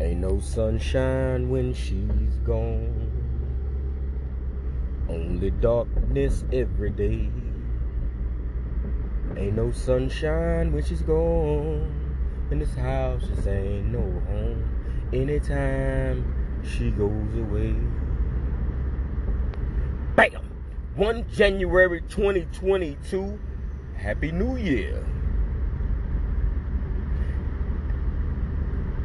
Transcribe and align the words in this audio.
Ain't 0.00 0.20
no 0.20 0.38
sunshine 0.38 1.50
when 1.50 1.74
she's 1.74 2.36
gone. 2.44 3.10
Only 5.08 5.50
darkness 5.50 6.44
every 6.52 6.90
day. 6.90 7.28
Ain't 9.36 9.56
no 9.56 9.72
sunshine 9.72 10.72
when 10.72 10.84
she's 10.84 11.02
gone. 11.02 11.92
In 12.52 12.60
this 12.60 12.76
house 12.76 13.26
just 13.26 13.48
ain't 13.48 13.86
no 13.86 13.98
home. 14.28 15.08
Anytime 15.12 16.62
she 16.62 16.92
goes 16.92 17.34
away. 17.34 17.74
Bam! 20.14 20.48
1 20.94 21.26
January 21.28 22.02
2022. 22.02 23.36
Happy 23.96 24.30
New 24.30 24.56
Year. 24.56 25.04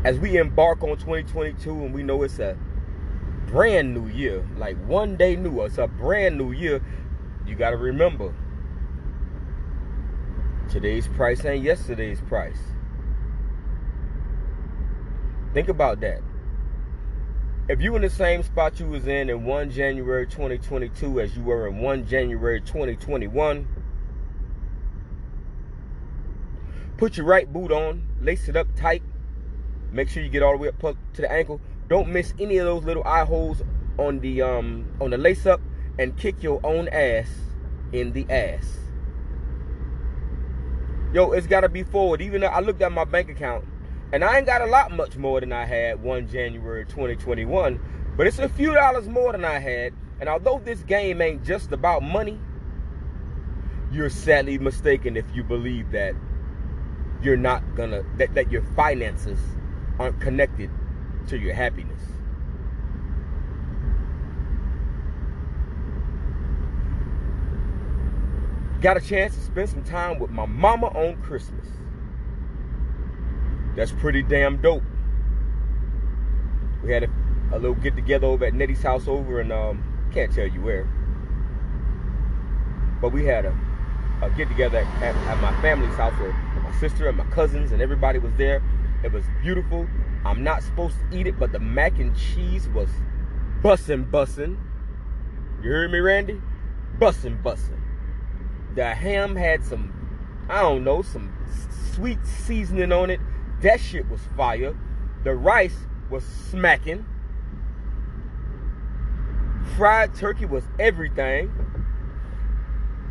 As 0.03 0.19
we 0.19 0.37
embark 0.37 0.83
on 0.83 0.97
2022 0.97 1.71
and 1.71 1.93
we 1.93 2.03
know 2.03 2.23
it's 2.23 2.39
a 2.39 2.57
brand 3.47 3.93
new 3.93 4.07
year, 4.07 4.45
like 4.57 4.75
one 4.85 5.15
day 5.15 5.37
new, 5.37 5.61
it's 5.61 5.77
a 5.77 5.87
brand 5.87 6.37
new 6.37 6.51
year, 6.51 6.81
you 7.45 7.55
got 7.55 7.69
to 7.69 7.77
remember 7.77 8.33
today's 10.69 11.07
price 11.07 11.45
ain't 11.45 11.63
yesterday's 11.63 12.19
price. 12.19 12.57
Think 15.53 15.69
about 15.69 16.01
that. 16.01 16.21
If 17.69 17.79
you 17.79 17.95
in 17.95 18.01
the 18.01 18.09
same 18.09 18.43
spot 18.43 18.81
you 18.81 18.87
was 18.87 19.07
in 19.07 19.29
in 19.29 19.45
1 19.45 19.71
January 19.71 20.25
2022 20.27 21.21
as 21.21 21.37
you 21.37 21.43
were 21.43 21.67
in 21.67 21.77
1 21.77 22.05
January 22.07 22.59
2021, 22.59 23.67
put 26.97 27.15
your 27.15 27.25
right 27.25 27.51
boot 27.51 27.71
on, 27.71 28.05
lace 28.19 28.49
it 28.49 28.57
up 28.57 28.67
tight, 28.75 29.01
make 29.93 30.09
sure 30.09 30.23
you 30.23 30.29
get 30.29 30.43
all 30.43 30.51
the 30.51 30.57
way 30.57 30.67
up 30.69 30.79
to 31.13 31.21
the 31.21 31.31
ankle. 31.31 31.61
Don't 31.87 32.09
miss 32.09 32.33
any 32.39 32.57
of 32.57 32.65
those 32.65 32.83
little 32.83 33.03
eye 33.03 33.25
holes 33.25 33.61
on 33.97 34.19
the 34.19 34.41
um 34.41 34.91
on 34.99 35.11
the 35.11 35.17
lace 35.17 35.45
up 35.45 35.61
and 35.99 36.17
kick 36.17 36.41
your 36.41 36.59
own 36.63 36.87
ass 36.89 37.29
in 37.91 38.11
the 38.13 38.25
ass. 38.29 38.79
Yo, 41.13 41.31
it's 41.31 41.45
gotta 41.45 41.69
be 41.69 41.83
forward. 41.83 42.21
Even 42.21 42.41
though 42.41 42.47
I 42.47 42.59
looked 42.59 42.81
at 42.81 42.91
my 42.91 43.05
bank 43.05 43.29
account 43.29 43.65
and 44.11 44.23
I 44.23 44.37
ain't 44.37 44.47
got 44.47 44.61
a 44.61 44.65
lot 44.65 44.91
much 44.91 45.15
more 45.15 45.39
than 45.39 45.53
I 45.53 45.65
had 45.65 46.01
1 46.01 46.27
January 46.27 46.85
2021, 46.85 47.79
but 48.17 48.25
it's 48.25 48.39
a 48.39 48.49
few 48.49 48.73
dollars 48.73 49.07
more 49.07 49.31
than 49.31 49.45
I 49.45 49.59
had. 49.59 49.93
And 50.19 50.29
although 50.29 50.61
this 50.63 50.81
game 50.83 51.21
ain't 51.21 51.43
just 51.43 51.71
about 51.71 52.01
money, 52.01 52.39
you're 53.91 54.09
sadly 54.09 54.57
mistaken 54.57 55.17
if 55.17 55.25
you 55.35 55.43
believe 55.43 55.91
that 55.91 56.15
you're 57.21 57.37
not 57.37 57.75
gonna, 57.75 58.03
that, 58.17 58.33
that 58.33 58.51
your 58.51 58.63
finances 58.75 59.39
aren't 59.99 60.19
connected 60.19 60.69
to 61.27 61.37
your 61.37 61.53
happiness. 61.53 61.99
Got 68.81 68.97
a 68.97 69.01
chance 69.01 69.33
to 69.35 69.41
spend 69.41 69.69
some 69.69 69.83
time 69.83 70.19
with 70.19 70.29
my 70.29 70.45
mama 70.45 70.87
on 70.87 71.21
Christmas. 71.21 71.65
That's 73.75 73.91
pretty 73.91 74.23
damn 74.23 74.61
dope. 74.61 74.83
We 76.83 76.91
had 76.91 77.03
a, 77.03 77.09
a 77.53 77.57
little 77.57 77.75
get 77.75 77.95
together 77.95 78.27
over 78.27 78.45
at 78.45 78.53
Nettie's 78.53 78.81
house 78.83 79.07
over 79.07 79.39
in 79.39 79.51
um 79.51 79.83
can't 80.13 80.31
tell 80.31 80.47
you 80.47 80.61
where. 80.61 80.87
But 83.01 83.13
we 83.13 83.25
had 83.25 83.45
a, 83.45 83.57
a 84.21 84.29
get 84.31 84.47
together 84.47 84.79
at, 84.79 85.15
at 85.15 85.41
my 85.41 85.59
family's 85.61 85.95
house 85.95 86.13
where 86.19 86.31
my 86.61 86.71
sister 86.79 87.07
and 87.07 87.17
my 87.17 87.25
cousins 87.25 87.71
and 87.71 87.81
everybody 87.81 88.19
was 88.19 88.33
there. 88.35 88.61
It 89.03 89.11
was 89.11 89.25
beautiful. 89.41 89.87
I'm 90.25 90.43
not 90.43 90.63
supposed 90.63 90.95
to 90.97 91.17
eat 91.17 91.27
it, 91.27 91.37
but 91.37 91.51
the 91.51 91.59
mac 91.59 91.99
and 91.99 92.15
cheese 92.15 92.69
was 92.69 92.89
bussin' 93.61 94.09
bussin'. 94.09 94.57
You 95.61 95.69
heard 95.69 95.91
me, 95.91 95.99
Randy? 95.99 96.41
Bussin' 96.99 97.41
bussin'. 97.43 97.79
The 98.75 98.93
ham 98.93 99.35
had 99.35 99.63
some, 99.63 99.93
I 100.49 100.61
don't 100.61 100.83
know, 100.83 101.01
some 101.01 101.33
sweet 101.93 102.25
seasoning 102.25 102.91
on 102.91 103.09
it. 103.09 103.19
That 103.61 103.79
shit 103.79 104.09
was 104.09 104.21
fire. 104.37 104.75
The 105.23 105.35
rice 105.35 105.75
was 106.09 106.23
smacking. 106.23 107.05
Fried 109.75 110.13
turkey 110.15 110.45
was 110.45 110.63
everything. 110.79 111.51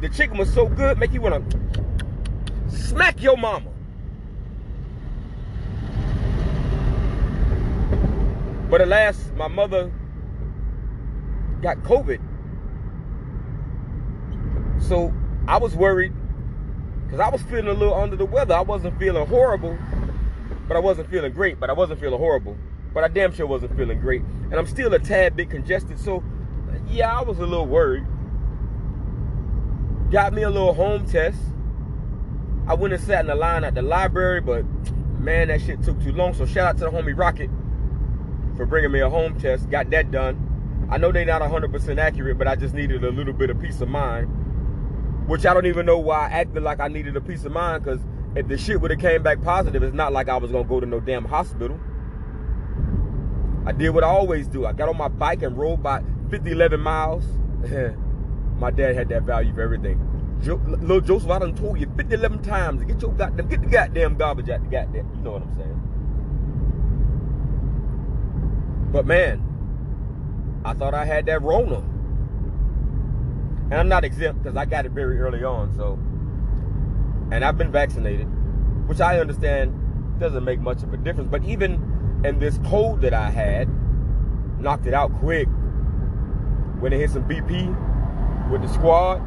The 0.00 0.08
chicken 0.08 0.38
was 0.38 0.52
so 0.52 0.66
good, 0.68 0.98
make 0.98 1.12
you 1.12 1.20
wanna 1.20 1.42
smack 2.68 3.22
your 3.22 3.36
mama. 3.36 3.71
But 8.72 8.80
alas, 8.80 9.30
my 9.36 9.48
mother 9.48 9.92
got 11.60 11.76
COVID. 11.82 12.22
So 14.88 15.12
I 15.46 15.58
was 15.58 15.76
worried 15.76 16.14
because 17.04 17.20
I 17.20 17.28
was 17.28 17.42
feeling 17.42 17.66
a 17.66 17.74
little 17.74 17.92
under 17.92 18.16
the 18.16 18.24
weather. 18.24 18.54
I 18.54 18.62
wasn't 18.62 18.98
feeling 18.98 19.26
horrible, 19.26 19.76
but 20.66 20.78
I 20.78 20.80
wasn't 20.80 21.10
feeling 21.10 21.34
great, 21.34 21.60
but 21.60 21.68
I 21.68 21.74
wasn't 21.74 22.00
feeling 22.00 22.18
horrible. 22.18 22.56
But 22.94 23.04
I 23.04 23.08
damn 23.08 23.34
sure 23.34 23.46
wasn't 23.46 23.76
feeling 23.76 24.00
great. 24.00 24.22
And 24.22 24.54
I'm 24.54 24.66
still 24.66 24.94
a 24.94 24.98
tad 24.98 25.36
bit 25.36 25.50
congested. 25.50 25.98
So, 25.98 26.24
yeah, 26.88 27.14
I 27.14 27.20
was 27.20 27.40
a 27.40 27.46
little 27.46 27.66
worried. 27.66 28.06
Got 30.10 30.32
me 30.32 30.44
a 30.44 30.50
little 30.50 30.72
home 30.72 31.04
test. 31.04 31.36
I 32.66 32.72
went 32.72 32.94
and 32.94 33.02
sat 33.02 33.20
in 33.20 33.26
the 33.26 33.34
line 33.34 33.64
at 33.64 33.74
the 33.74 33.82
library, 33.82 34.40
but 34.40 34.64
man, 35.20 35.48
that 35.48 35.60
shit 35.60 35.82
took 35.82 36.02
too 36.02 36.12
long. 36.12 36.32
So, 36.32 36.46
shout 36.46 36.68
out 36.68 36.78
to 36.78 36.84
the 36.84 36.90
homie 36.90 37.14
Rocket 37.14 37.50
for 38.62 38.66
bringing 38.66 38.92
me 38.92 39.00
a 39.00 39.10
home 39.10 39.36
test. 39.40 39.68
Got 39.70 39.90
that 39.90 40.12
done. 40.12 40.86
I 40.88 40.96
know 40.96 41.10
they're 41.10 41.24
not 41.24 41.42
100% 41.42 41.98
accurate, 41.98 42.38
but 42.38 42.46
I 42.46 42.54
just 42.54 42.74
needed 42.74 43.02
a 43.02 43.10
little 43.10 43.32
bit 43.32 43.50
of 43.50 43.60
peace 43.60 43.80
of 43.80 43.88
mind. 43.88 44.28
Which 45.26 45.44
I 45.46 45.52
don't 45.52 45.66
even 45.66 45.84
know 45.84 45.98
why 45.98 46.28
I 46.28 46.30
acted 46.30 46.62
like 46.62 46.78
I 46.78 46.86
needed 46.86 47.16
a 47.16 47.20
peace 47.20 47.44
of 47.44 47.50
mind, 47.50 47.82
because 47.82 47.98
if 48.36 48.46
the 48.46 48.56
shit 48.56 48.80
would 48.80 48.92
have 48.92 49.00
came 49.00 49.20
back 49.20 49.42
positive, 49.42 49.82
it's 49.82 49.96
not 49.96 50.12
like 50.12 50.28
I 50.28 50.36
was 50.36 50.52
gonna 50.52 50.62
go 50.62 50.78
to 50.78 50.86
no 50.86 51.00
damn 51.00 51.24
hospital. 51.24 51.80
I 53.66 53.72
did 53.72 53.90
what 53.90 54.04
I 54.04 54.08
always 54.08 54.46
do. 54.46 54.64
I 54.64 54.72
got 54.72 54.88
on 54.88 54.96
my 54.96 55.08
bike 55.08 55.42
and 55.42 55.58
rode 55.58 55.82
by 55.82 56.04
50, 56.30 56.52
11 56.52 56.80
miles. 56.80 57.24
my 58.58 58.70
dad 58.70 58.94
had 58.94 59.08
that 59.08 59.24
value 59.24 59.52
for 59.54 59.62
everything. 59.62 59.98
Jo 60.40 60.60
little 60.66 61.00
Joseph, 61.00 61.30
I 61.30 61.40
done 61.40 61.56
told 61.56 61.80
you 61.80 61.90
50, 61.96 62.14
11 62.14 62.42
times 62.42 62.80
to 62.80 62.86
get 62.86 63.02
your 63.02 63.12
goddamn, 63.12 63.48
get 63.48 63.60
the 63.60 63.66
goddamn 63.66 64.14
garbage 64.14 64.50
out 64.50 64.62
the 64.62 64.70
goddamn, 64.70 65.10
you 65.16 65.22
know 65.22 65.32
what 65.32 65.42
I'm 65.42 65.56
saying. 65.56 65.91
But 68.92 69.06
man, 69.06 69.42
I 70.64 70.74
thought 70.74 70.94
I 70.94 71.04
had 71.04 71.26
that 71.26 71.42
Rona. 71.42 71.78
And 73.64 73.74
I'm 73.74 73.88
not 73.88 74.04
exempt 74.04 74.42
because 74.42 74.56
I 74.56 74.66
got 74.66 74.84
it 74.84 74.92
very 74.92 75.18
early 75.18 75.42
on, 75.42 75.74
so 75.74 75.98
and 77.34 77.42
I've 77.42 77.56
been 77.56 77.72
vaccinated, 77.72 78.26
which 78.86 79.00
I 79.00 79.18
understand 79.18 79.72
doesn't 80.20 80.44
make 80.44 80.60
much 80.60 80.82
of 80.82 80.92
a 80.92 80.98
difference. 80.98 81.30
But 81.30 81.42
even 81.44 82.20
in 82.24 82.38
this 82.38 82.58
cold 82.66 83.00
that 83.00 83.14
I 83.14 83.30
had, 83.30 83.68
knocked 84.60 84.86
it 84.86 84.92
out 84.92 85.14
quick. 85.18 85.48
When 86.80 86.92
it 86.92 86.98
hit 86.98 87.10
some 87.10 87.26
BP 87.26 88.50
with 88.50 88.60
the 88.60 88.68
squad, 88.68 89.22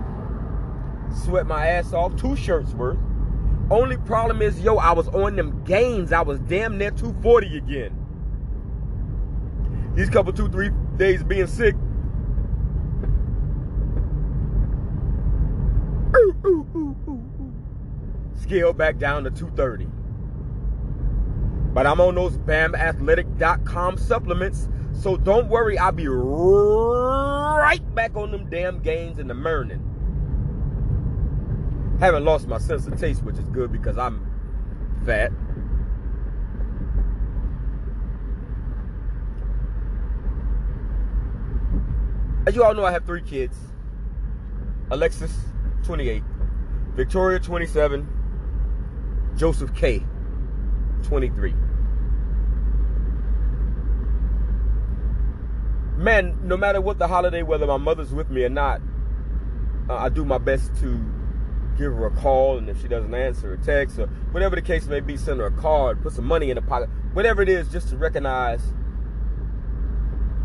sweat 1.24 1.48
my 1.48 1.68
ass 1.68 1.94
off, 1.94 2.16
two 2.16 2.36
shirts 2.36 2.74
worth. 2.74 3.00
Only 3.72 3.98
problem 3.98 4.44
is, 4.44 4.60
yo, 4.62 4.76
I 4.76 4.92
was 4.92 5.08
on 5.08 5.36
them 5.36 5.64
gains. 5.64 6.12
I 6.12 6.22
was 6.22 6.40
damn 6.42 6.78
near 6.78 6.92
240 6.92 7.58
again. 7.58 8.05
These 9.96 10.10
couple, 10.10 10.34
two, 10.34 10.50
three 10.50 10.72
days 10.98 11.24
being 11.24 11.48
sick. 11.48 11.76
Ooh, 16.16 16.36
ooh, 16.46 16.68
ooh, 16.76 17.54
scaled 18.42 18.78
back 18.78 18.98
down 18.98 19.24
to 19.24 19.32
230. 19.32 19.88
But 21.74 21.88
I'm 21.88 22.00
on 22.00 22.16
those 22.16 22.38
BAMAthletic.com 22.38 23.98
supplements. 23.98 24.70
So 24.94 25.18
don't 25.18 25.50
worry, 25.50 25.78
I'll 25.78 25.92
be 25.92 26.08
right 26.08 27.82
back 27.96 28.16
on 28.16 28.32
them 28.32 28.50
damn 28.50 28.80
gains 28.82 29.20
in 29.20 29.28
the 29.28 29.34
morning. 29.34 29.82
Haven't 32.00 32.26
lost 32.26 32.48
my 32.48 32.58
sense 32.58 32.88
of 32.88 33.00
taste, 33.00 33.24
which 33.24 33.38
is 33.38 33.48
good 33.50 33.72
because 33.72 33.98
I'm 33.98 34.26
fat. 35.06 35.32
You 42.56 42.64
all 42.64 42.74
know, 42.74 42.86
I 42.86 42.92
have 42.94 43.04
three 43.04 43.22
kids. 43.22 43.58
Alexis, 44.90 45.34
28. 45.84 46.24
Victoria, 46.94 47.38
27. 47.38 48.08
Joseph 49.36 49.76
K, 49.76 50.06
23. 51.04 51.54
Man, 55.98 56.40
no 56.44 56.56
matter 56.56 56.80
what 56.80 56.98
the 56.98 57.10
holiday, 57.10 57.44
whether 57.44 57.68
my 57.68 57.76
mother's 57.76 58.14
with 58.14 58.30
me 58.30 58.46
or 58.46 58.50
not, 58.50 58.80
uh, 59.90 59.96
I 59.96 60.08
do 60.08 60.24
my 60.24 60.38
best 60.38 60.74
to 60.76 60.98
give 61.78 61.92
her 61.92 62.06
a 62.06 62.12
call, 62.12 62.58
and 62.58 62.70
if 62.70 62.82
she 62.82 62.88
doesn't 62.88 63.14
answer 63.14 63.52
a 63.52 63.58
text 63.58 64.00
or 64.00 64.08
whatever 64.32 64.56
the 64.56 64.62
case 64.62 64.88
may 64.88 65.02
be, 65.02 65.18
send 65.18 65.42
her 65.42 65.48
a 65.48 65.52
card, 65.52 66.02
put 66.02 66.14
some 66.14 66.26
money 66.26 66.52
in 66.52 66.56
the 66.56 66.62
pocket, 66.62 66.90
whatever 67.12 67.42
it 67.42 67.50
is, 67.50 67.68
just 67.68 67.90
to 67.90 67.98
recognize 67.98 68.62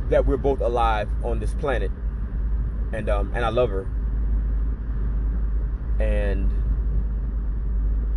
that 0.09 0.27
we're 0.27 0.37
both 0.37 0.61
alive 0.61 1.09
on 1.23 1.39
this 1.39 1.55
planet, 1.55 1.93
and 2.93 3.09
um, 3.09 3.33
and 3.35 3.45
I 3.45 3.49
love 3.49 3.71
her, 3.71 3.87
and 5.99 6.51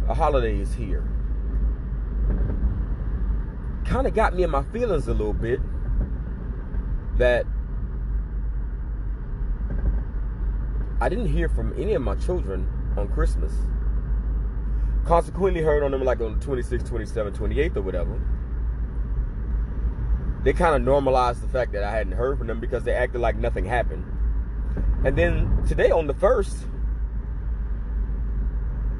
a 0.07 0.13
holiday 0.13 0.59
is 0.59 0.73
here. 0.73 1.07
Kind 3.85 4.07
of 4.07 4.13
got 4.13 4.35
me 4.35 4.43
in 4.43 4.49
my 4.49 4.63
feelings 4.63 5.07
a 5.07 5.13
little 5.13 5.33
bit 5.33 5.59
that 7.17 7.45
I 10.99 11.09
didn't 11.09 11.27
hear 11.27 11.49
from 11.49 11.73
any 11.77 11.93
of 11.93 12.01
my 12.01 12.15
children 12.15 12.67
on 12.97 13.09
Christmas. 13.09 13.53
Consequently, 15.05 15.61
heard 15.61 15.83
on 15.83 15.91
them 15.91 16.03
like 16.03 16.21
on 16.21 16.39
the 16.39 16.45
26th, 16.45 16.89
27th, 16.89 17.37
28th, 17.37 17.75
or 17.75 17.81
whatever. 17.81 18.21
They 20.43 20.53
kind 20.53 20.75
of 20.75 20.81
normalized 20.81 21.41
the 21.41 21.47
fact 21.47 21.73
that 21.73 21.83
I 21.83 21.91
hadn't 21.91 22.13
heard 22.13 22.37
from 22.37 22.47
them 22.47 22.59
because 22.59 22.83
they 22.83 22.93
acted 22.93 23.19
like 23.19 23.35
nothing 23.35 23.65
happened. 23.65 24.05
And 25.05 25.17
then 25.17 25.63
today 25.67 25.91
on 25.91 26.07
the 26.07 26.13
first, 26.13 26.65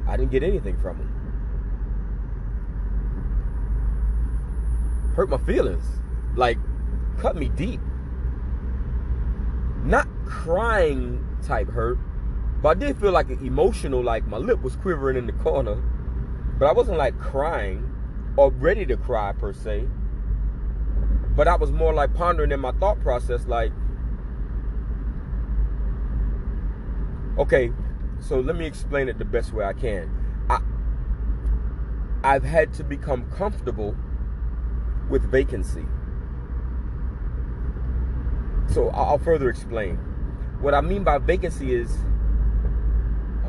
I 0.06 0.16
didn't 0.16 0.30
get 0.30 0.42
anything 0.42 0.78
from 0.78 0.98
him. 0.98 1.10
Hurt 5.16 5.30
my 5.30 5.38
feelings. 5.38 5.84
Like, 6.36 6.58
cut 7.18 7.36
me 7.36 7.48
deep. 7.48 7.80
Not 9.82 10.06
crying 10.26 11.24
type 11.42 11.68
hurt, 11.68 11.98
but 12.62 12.70
I 12.70 12.74
did 12.74 12.98
feel 12.98 13.12
like 13.12 13.30
an 13.30 13.44
emotional, 13.44 14.02
like 14.02 14.26
my 14.26 14.38
lip 14.38 14.60
was 14.62 14.76
quivering 14.76 15.16
in 15.16 15.26
the 15.26 15.32
corner. 15.32 15.76
But 16.58 16.66
I 16.66 16.72
wasn't 16.72 16.98
like 16.98 17.18
crying 17.18 17.90
or 18.36 18.50
ready 18.50 18.84
to 18.86 18.96
cry 18.96 19.32
per 19.32 19.52
se. 19.52 19.86
But 21.36 21.48
I 21.48 21.56
was 21.56 21.70
more 21.70 21.94
like 21.94 22.14
pondering 22.14 22.52
in 22.52 22.60
my 22.60 22.72
thought 22.72 23.00
process, 23.00 23.46
like, 23.46 23.72
okay, 27.38 27.72
so 28.20 28.40
let 28.40 28.56
me 28.56 28.66
explain 28.66 29.08
it 29.08 29.18
the 29.18 29.24
best 29.24 29.52
way 29.52 29.64
I 29.64 29.72
can. 29.72 30.10
I 30.48 30.60
I've 32.22 32.44
had 32.44 32.72
to 32.74 32.84
become 32.84 33.30
comfortable 33.30 33.96
with 35.10 35.30
vacancy. 35.30 35.86
So 38.72 38.88
I'll 38.88 39.18
further 39.18 39.48
explain. 39.48 39.96
What 40.60 40.74
I 40.74 40.80
mean 40.80 41.04
by 41.04 41.18
vacancy 41.18 41.74
is 41.74 41.90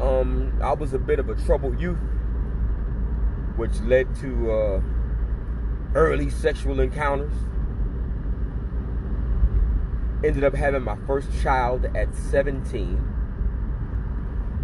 um, 0.02 0.60
I 0.62 0.74
was 0.74 0.94
a 0.94 1.00
bit 1.00 1.20
of 1.20 1.30
a 1.30 1.36
troubled 1.36 1.80
youth, 1.80 1.98
which 3.56 3.80
led 3.82 4.14
to 4.18 4.52
uh, 4.52 4.82
early 5.96 6.30
sexual 6.30 6.82
encounters. 6.82 7.34
Ended 10.24 10.44
up 10.44 10.54
having 10.54 10.84
my 10.84 10.98
first 11.08 11.30
child 11.42 11.86
at 11.96 12.14
17, 12.14 13.02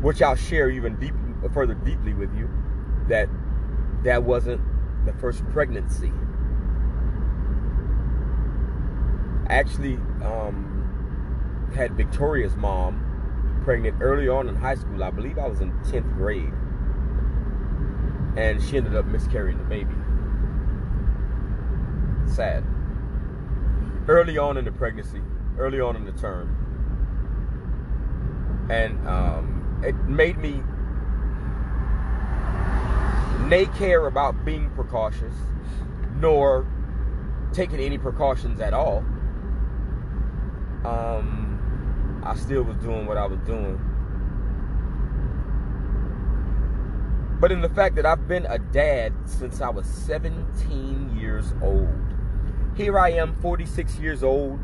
which 0.01 0.21
I'll 0.21 0.35
share 0.35 0.69
even 0.69 0.95
deep, 0.97 1.13
further 1.53 1.73
deeply 1.73 2.13
with 2.13 2.33
you. 2.35 2.49
That 3.07 3.29
that 4.03 4.23
wasn't 4.23 4.61
the 5.05 5.13
first 5.13 5.47
pregnancy. 5.49 6.11
I 9.47 9.55
Actually, 9.55 9.95
um, 10.23 11.69
had 11.75 11.95
Victoria's 11.95 12.55
mom 12.55 13.61
pregnant 13.63 13.97
early 14.01 14.27
on 14.27 14.49
in 14.49 14.55
high 14.55 14.75
school. 14.75 15.03
I 15.03 15.11
believe 15.11 15.37
I 15.37 15.47
was 15.47 15.61
in 15.61 15.71
10th 15.83 16.15
grade. 16.15 16.53
And 18.37 18.61
she 18.63 18.77
ended 18.77 18.95
up 18.95 19.05
miscarrying 19.05 19.57
the 19.57 19.63
baby. 19.65 19.93
Sad. 22.33 22.63
Early 24.07 24.37
on 24.37 24.57
in 24.57 24.65
the 24.65 24.71
pregnancy, 24.71 25.21
early 25.57 25.79
on 25.79 25.95
in 25.95 26.05
the 26.05 26.11
term. 26.13 26.57
And 28.69 29.07
um, 29.07 29.60
it 29.83 29.95
made 30.07 30.37
me 30.37 30.61
nay 33.47 33.65
care 33.77 34.07
about 34.07 34.45
being 34.45 34.69
precautious, 34.71 35.33
nor 36.17 36.65
taking 37.53 37.79
any 37.79 37.97
precautions 37.97 38.59
at 38.61 38.73
all. 38.73 39.03
Um, 40.85 42.21
I 42.23 42.35
still 42.35 42.63
was 42.63 42.77
doing 42.77 43.05
what 43.05 43.17
I 43.17 43.25
was 43.25 43.39
doing. 43.39 43.79
But 47.39 47.51
in 47.51 47.61
the 47.61 47.69
fact 47.69 47.95
that 47.95 48.05
I've 48.05 48.27
been 48.27 48.45
a 48.45 48.59
dad 48.59 49.13
since 49.25 49.61
I 49.61 49.69
was 49.69 49.87
17 49.87 51.17
years 51.19 51.53
old. 51.61 51.89
Here 52.75 52.97
I 52.97 53.09
am, 53.13 53.35
46 53.41 53.97
years 53.97 54.23
old, 54.23 54.59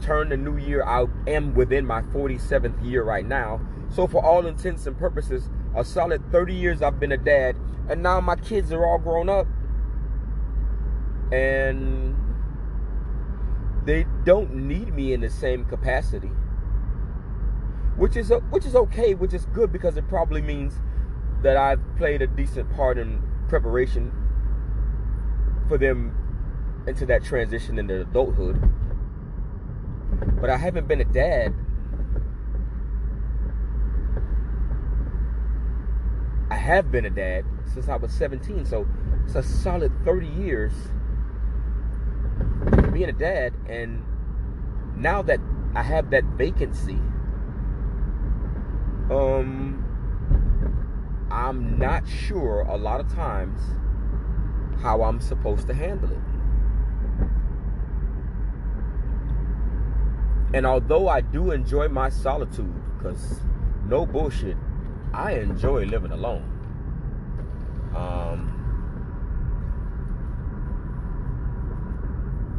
turn 0.00 0.28
the 0.28 0.36
new 0.36 0.56
year, 0.56 0.84
I 0.84 1.06
am 1.26 1.52
within 1.54 1.84
my 1.84 2.02
47th 2.02 2.82
year 2.84 3.02
right 3.02 3.26
now. 3.26 3.60
So 3.94 4.06
for 4.06 4.24
all 4.24 4.46
intents 4.46 4.86
and 4.86 4.96
purposes, 4.96 5.48
a 5.76 5.84
solid 5.84 6.22
30 6.32 6.54
years 6.54 6.82
I've 6.82 6.98
been 6.98 7.12
a 7.12 7.16
dad, 7.16 7.56
and 7.88 8.02
now 8.02 8.20
my 8.20 8.36
kids 8.36 8.72
are 8.72 8.84
all 8.84 8.98
grown 8.98 9.28
up. 9.28 9.46
And 11.30 12.16
they 13.84 14.06
don't 14.24 14.54
need 14.54 14.94
me 14.94 15.12
in 15.12 15.20
the 15.20 15.30
same 15.30 15.64
capacity 15.64 16.30
which 17.96 18.16
is 18.16 18.32
which 18.50 18.64
is 18.64 18.74
okay, 18.74 19.14
which 19.14 19.34
is 19.34 19.46
good 19.46 19.72
because 19.72 19.96
it 19.96 20.08
probably 20.08 20.42
means 20.42 20.74
that 21.42 21.56
I've 21.56 21.80
played 21.96 22.22
a 22.22 22.26
decent 22.26 22.74
part 22.74 22.98
in 22.98 23.22
preparation 23.48 24.12
for 25.68 25.76
them 25.76 26.16
into 26.86 27.06
that 27.06 27.24
transition 27.24 27.78
into 27.78 28.00
adulthood. 28.00 28.60
But 30.40 30.50
I 30.50 30.56
haven't 30.56 30.88
been 30.88 31.00
a 31.00 31.04
dad. 31.04 31.54
I 36.50 36.51
have 36.62 36.90
been 36.90 37.04
a 37.04 37.10
dad 37.10 37.44
since 37.74 37.88
I 37.88 37.96
was 37.96 38.12
17, 38.12 38.64
so 38.64 38.86
it's 39.24 39.34
a 39.34 39.42
solid 39.42 39.92
30 40.04 40.26
years 40.26 40.72
being 42.92 43.08
a 43.08 43.12
dad 43.12 43.52
and 43.68 44.04
now 44.96 45.22
that 45.22 45.40
I 45.74 45.82
have 45.82 46.10
that 46.10 46.24
vacancy 46.24 46.98
um, 49.10 49.84
I'm 51.30 51.78
not 51.78 52.06
sure 52.06 52.60
a 52.60 52.76
lot 52.76 53.00
of 53.00 53.12
times 53.12 53.60
how 54.82 55.02
I'm 55.02 55.20
supposed 55.20 55.66
to 55.68 55.74
handle 55.74 56.10
it. 56.10 56.18
And 60.54 60.66
although 60.66 61.08
I 61.08 61.22
do 61.22 61.50
enjoy 61.50 61.88
my 61.88 62.10
solitude, 62.10 62.74
because 62.98 63.40
no 63.86 64.04
bullshit, 64.04 64.56
I 65.14 65.32
enjoy 65.32 65.84
living 65.84 66.10
alone. 66.12 66.44
Um, 67.94 68.52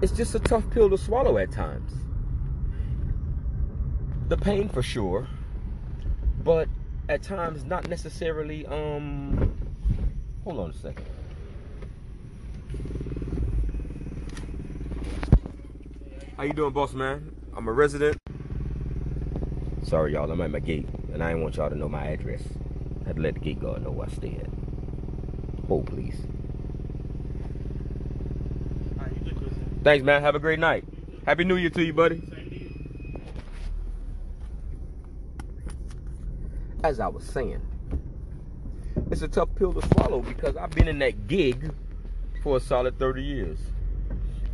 it's 0.04 0.12
just 0.12 0.36
a 0.36 0.40
tough 0.40 0.70
pill 0.70 0.90
to 0.90 0.98
swallow 0.98 1.38
at 1.38 1.50
times. 1.50 1.94
The 4.28 4.36
pain 4.36 4.68
for 4.68 4.84
sure 4.84 5.30
but 6.44 6.68
at 7.08 7.24
times 7.24 7.64
not 7.64 7.88
necessarily 7.88 8.66
um 8.66 9.56
hold 10.44 10.60
on 10.60 10.72
a 10.72 10.74
second. 10.74 11.06
How 16.36 16.44
you 16.44 16.52
doing 16.52 16.74
boss 16.74 16.94
man? 16.94 17.34
I'm 17.56 17.70
a 17.70 17.72
resident. 17.72 18.18
Sorry 19.84 20.14
y'all 20.14 20.30
i'm 20.30 20.42
at 20.42 20.52
my 20.52 20.60
gate 20.60 20.88
and 21.14 21.24
i 21.24 21.30
didn't 21.30 21.44
want 21.44 21.56
y'all 21.56 21.70
to 21.70 21.78
know 21.78 21.88
my 21.88 22.08
address. 22.08 22.42
I 23.06 23.08
had 23.08 23.16
to 23.16 23.22
let 23.22 23.36
the 23.36 23.40
gate 23.40 23.62
guard 23.62 23.84
know 23.84 23.92
where 23.92 24.10
i 24.10 24.12
stay 24.12 24.38
at. 24.42 24.50
Hold 25.70 25.86
please 25.86 26.18
thanks 29.84 30.04
man 30.04 30.22
have 30.22 30.36
a 30.36 30.40
great 30.40 30.60
night 30.60 30.84
happy 31.25 31.44
new 31.44 31.56
year 31.56 31.70
to 31.70 31.84
you 31.84 31.94
buddy 31.94 32.22
as 36.84 37.00
I 37.00 37.08
was 37.08 37.24
saying, 37.24 37.62
it's 39.10 39.22
a 39.22 39.28
tough 39.28 39.50
pill 39.56 39.74
to 39.74 39.88
swallow 39.88 40.22
because 40.22 40.58
I've 40.58 40.72
been 40.72 40.88
in 40.88 41.00
that 41.00 41.28
gig 41.28 41.74
for 42.44 42.58
a 42.58 42.60
solid 42.60 43.00
30 43.00 43.24
years. 43.24 43.60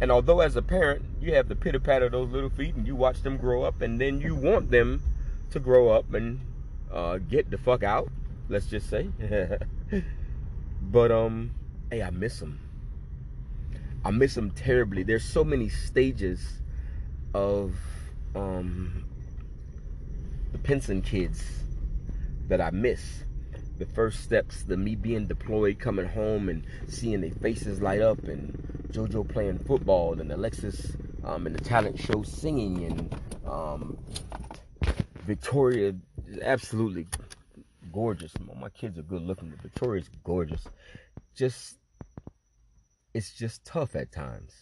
And 0.02 0.12
although 0.12 0.40
as 0.40 0.56
a 0.56 0.62
parent, 0.62 1.04
you 1.20 1.34
have 1.34 1.50
the 1.50 1.56
pitter 1.56 1.80
patter 1.80 2.06
of 2.06 2.12
those 2.12 2.30
little 2.30 2.50
feet 2.50 2.76
and 2.76 2.88
you 2.88 2.96
watch 2.96 3.22
them 3.24 3.36
grow 3.36 3.64
up 3.64 3.82
and 3.82 4.00
then 4.00 4.22
you 4.22 4.36
want 4.36 4.70
them 4.72 5.02
to 5.52 5.60
grow 5.60 5.90
up 5.90 6.14
and 6.14 6.40
uh, 6.92 7.18
get 7.18 7.50
the 7.50 7.58
fuck 7.58 7.84
out, 7.84 8.10
let's 8.48 8.68
just 8.68 8.90
say. 8.90 9.10
but, 10.82 11.12
um, 11.12 11.52
hey, 11.90 12.04
I 12.04 12.12
miss 12.12 12.40
them. 12.40 12.60
I 14.06 14.12
miss 14.12 14.36
them 14.36 14.52
terribly. 14.52 15.04
There's 15.04 15.24
so 15.24 15.44
many 15.44 15.70
stages 15.70 16.62
of 17.34 17.76
um, 18.36 19.06
the 20.52 20.58
Pinson 20.58 21.02
kids 21.02 21.44
that 22.48 22.62
I 22.62 22.72
miss. 22.72 23.24
The 23.78 23.86
first 23.86 24.22
steps, 24.22 24.64
the 24.64 24.76
me 24.78 24.96
being 24.96 25.26
deployed, 25.26 25.80
coming 25.80 26.08
home 26.08 26.50
and 26.50 26.66
seeing 26.88 27.22
their 27.22 27.32
faces 27.32 27.82
light 27.82 28.02
up 28.02 28.24
and 28.24 28.58
JoJo 28.92 29.30
playing 29.30 29.60
football 29.60 30.20
and 30.20 30.32
Alexis 30.32 30.94
um, 31.24 31.48
in 31.48 31.54
the 31.54 31.62
talent 31.62 32.00
show 32.00 32.24
singing 32.24 32.86
and 32.86 33.16
um, 33.46 33.98
Victoria 35.26 35.94
is 36.28 36.40
absolutely 36.42 37.08
gorgeous. 37.92 38.34
My 38.60 38.70
kids 38.70 38.98
are 38.98 39.04
good 39.04 39.22
looking, 39.22 39.50
but 39.50 39.62
Victoria's 39.62 40.10
gorgeous. 40.24 40.66
Just, 41.36 41.79
it's 43.14 43.34
just 43.34 43.66
tough 43.66 43.96
at 43.96 44.12
times. 44.12 44.54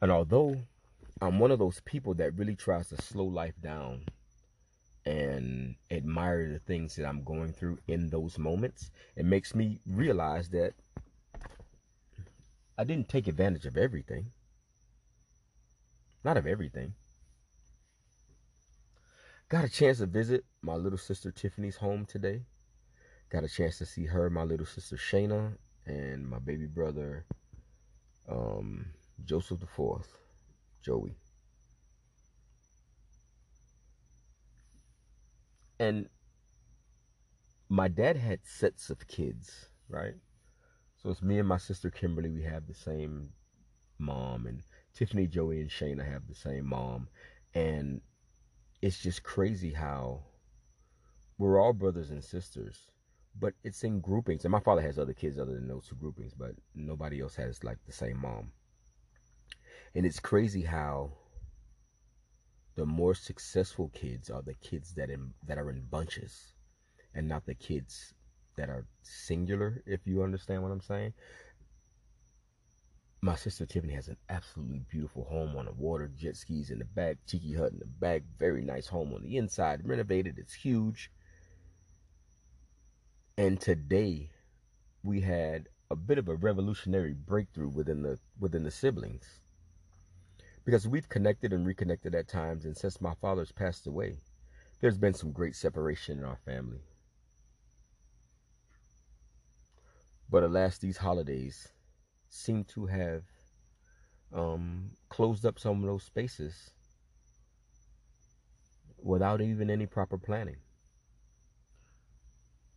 And 0.00 0.10
although 0.10 0.56
I'm 1.20 1.38
one 1.38 1.50
of 1.50 1.58
those 1.58 1.80
people 1.84 2.14
that 2.14 2.36
really 2.36 2.56
tries 2.56 2.88
to 2.90 3.00
slow 3.00 3.24
life 3.24 3.54
down 3.62 4.02
and 5.04 5.76
admire 5.90 6.48
the 6.52 6.58
things 6.58 6.96
that 6.96 7.06
I'm 7.06 7.22
going 7.22 7.52
through 7.52 7.78
in 7.86 8.10
those 8.10 8.38
moments, 8.38 8.90
it 9.14 9.24
makes 9.24 9.54
me 9.54 9.80
realize 9.86 10.48
that 10.50 10.74
I 12.76 12.84
didn't 12.84 13.08
take 13.08 13.28
advantage 13.28 13.64
of 13.64 13.76
everything. 13.76 14.26
Not 16.24 16.36
of 16.36 16.46
everything. 16.46 16.94
Got 19.48 19.64
a 19.64 19.68
chance 19.68 19.98
to 19.98 20.06
visit 20.06 20.44
my 20.60 20.74
little 20.74 20.98
sister 20.98 21.30
Tiffany's 21.30 21.76
home 21.76 22.04
today. 22.04 22.42
Got 23.30 23.44
a 23.44 23.48
chance 23.48 23.78
to 23.78 23.86
see 23.86 24.06
her, 24.06 24.28
my 24.28 24.42
little 24.42 24.66
sister 24.66 24.96
Shayna, 24.96 25.56
and 25.86 26.28
my 26.28 26.38
baby 26.38 26.66
brother 26.66 27.24
um, 28.28 28.86
Joseph 29.24 29.60
the 29.60 29.66
Fourth, 29.66 30.18
Joey. 30.82 31.16
And 35.78 36.08
my 37.68 37.88
dad 37.88 38.16
had 38.16 38.40
sets 38.44 38.90
of 38.90 39.06
kids, 39.06 39.66
right? 39.88 40.14
So 40.96 41.10
it's 41.10 41.22
me 41.22 41.38
and 41.38 41.48
my 41.48 41.58
sister 41.58 41.90
Kimberly. 41.90 42.30
We 42.30 42.42
have 42.42 42.66
the 42.66 42.74
same 42.74 43.30
mom, 43.98 44.46
and 44.46 44.62
Tiffany, 44.94 45.26
Joey, 45.26 45.60
and 45.60 45.70
Shayna 45.70 46.10
have 46.10 46.26
the 46.28 46.34
same 46.34 46.66
mom. 46.66 47.08
And 47.54 48.00
it's 48.82 48.98
just 48.98 49.22
crazy 49.22 49.72
how 49.72 50.22
we're 51.38 51.60
all 51.60 51.72
brothers 51.72 52.10
and 52.10 52.24
sisters, 52.24 52.90
but 53.38 53.54
it's 53.62 53.84
in 53.84 54.00
groupings. 54.00 54.44
And 54.44 54.52
my 54.52 54.60
father 54.60 54.82
has 54.82 54.98
other 54.98 55.12
kids 55.12 55.38
other 55.38 55.54
than 55.54 55.68
those 55.68 55.86
two 55.88 55.96
groupings, 55.96 56.32
but 56.34 56.52
nobody 56.74 57.20
else 57.20 57.36
has 57.36 57.62
like 57.64 57.78
the 57.86 57.92
same 57.92 58.20
mom. 58.20 58.52
And 59.94 60.06
it's 60.06 60.20
crazy 60.20 60.62
how 60.62 61.12
the 62.76 62.86
more 62.86 63.14
successful 63.14 63.90
kids 63.94 64.30
are 64.30 64.42
the 64.42 64.54
kids 64.54 64.94
that 64.94 65.10
in, 65.10 65.32
that 65.46 65.58
are 65.58 65.70
in 65.70 65.82
bunches, 65.90 66.52
and 67.14 67.28
not 67.28 67.46
the 67.46 67.54
kids 67.54 68.14
that 68.56 68.68
are 68.68 68.86
singular. 69.02 69.82
If 69.86 70.00
you 70.04 70.22
understand 70.22 70.62
what 70.62 70.72
I'm 70.72 70.80
saying, 70.80 71.14
my 73.22 73.34
sister 73.34 73.64
Tiffany 73.66 73.94
has 73.94 74.08
an 74.08 74.18
absolutely 74.28 74.82
beautiful 74.90 75.24
home 75.24 75.56
on 75.56 75.64
the 75.64 75.72
water, 75.72 76.10
jet 76.14 76.36
skis 76.36 76.70
in 76.70 76.78
the 76.78 76.84
back, 76.84 77.16
tiki 77.26 77.54
hut 77.54 77.72
in 77.72 77.78
the 77.78 77.86
back, 77.86 78.22
very 78.38 78.62
nice 78.62 78.86
home 78.86 79.12
on 79.14 79.22
the 79.22 79.36
inside, 79.36 79.80
renovated, 79.84 80.38
it's 80.38 80.54
huge. 80.54 81.10
And 83.38 83.60
today 83.60 84.30
we 85.02 85.20
had 85.20 85.68
a 85.90 85.96
bit 85.96 86.16
of 86.16 86.28
a 86.28 86.34
revolutionary 86.34 87.12
breakthrough 87.12 87.68
within 87.68 88.02
the 88.02 88.18
within 88.40 88.64
the 88.64 88.70
siblings. 88.70 89.40
Because 90.64 90.88
we've 90.88 91.08
connected 91.10 91.52
and 91.52 91.66
reconnected 91.66 92.14
at 92.14 92.28
times 92.28 92.64
and 92.64 92.74
since 92.74 92.98
my 92.98 93.12
father's 93.20 93.52
passed 93.52 93.86
away, 93.86 94.16
there's 94.80 94.96
been 94.96 95.12
some 95.12 95.32
great 95.32 95.54
separation 95.54 96.18
in 96.18 96.24
our 96.24 96.38
family. 96.46 96.80
But 100.30 100.42
alas, 100.42 100.78
these 100.78 100.96
holidays 100.96 101.68
seem 102.30 102.64
to 102.64 102.86
have 102.86 103.22
um, 104.32 104.92
closed 105.10 105.44
up 105.44 105.58
some 105.58 105.82
of 105.82 105.86
those 105.86 106.04
spaces 106.04 106.70
without 109.02 109.42
even 109.42 109.68
any 109.68 109.84
proper 109.86 110.16
planning. 110.16 110.56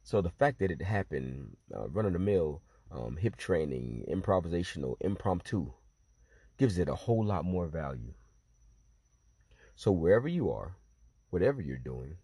So 0.09 0.21
the 0.21 0.31
fact 0.31 0.57
that 0.57 0.71
it 0.71 0.81
happened, 0.81 1.55
uh, 1.71 1.87
run 1.87 2.07
of 2.07 2.13
the 2.13 2.17
mill, 2.17 2.63
um, 2.89 3.17
hip 3.17 3.35
training, 3.35 4.05
improvisational, 4.09 4.95
impromptu, 5.01 5.71
gives 6.57 6.79
it 6.79 6.89
a 6.89 6.95
whole 6.95 7.23
lot 7.23 7.45
more 7.45 7.67
value. 7.67 8.15
So 9.75 9.91
wherever 9.91 10.27
you 10.27 10.49
are, 10.49 10.77
whatever 11.29 11.61
you're 11.61 11.77
doing, 11.77 12.17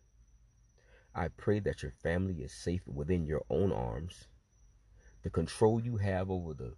I 1.14 1.28
pray 1.28 1.60
that 1.60 1.84
your 1.84 1.92
family 1.92 2.42
is 2.42 2.52
safe 2.52 2.82
within 2.88 3.28
your 3.28 3.46
own 3.52 3.72
arms. 3.72 4.30
The 5.22 5.30
control 5.30 5.80
you 5.80 5.98
have 5.98 6.32
over 6.32 6.56
the 6.56 6.74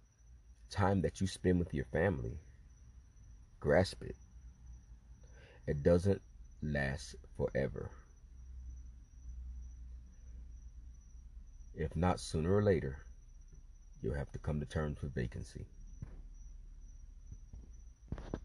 time 0.68 1.00
that 1.00 1.22
you 1.22 1.26
spend 1.26 1.58
with 1.58 1.72
your 1.72 1.86
family, 1.86 2.38
grasp 3.60 4.02
it. 4.02 4.16
It 5.66 5.82
doesn't 5.82 6.20
last 6.60 7.16
forever. 7.34 7.92
If 11.80 11.94
not 11.94 12.18
sooner 12.18 12.52
or 12.52 12.60
later, 12.60 13.04
you'll 14.02 14.16
have 14.16 14.32
to 14.32 14.38
come 14.40 14.58
to 14.58 14.66
terms 14.66 15.00
with 15.00 15.14
vacancy. 15.14 15.64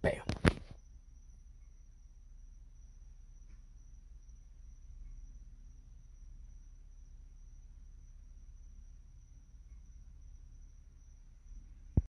Bam. 0.04 0.22